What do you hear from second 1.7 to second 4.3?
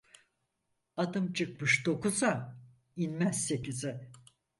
dokuza, inmez sekize.